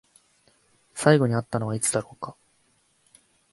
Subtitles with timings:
[0.95, 2.35] 最後に会ったのはいつだろうか？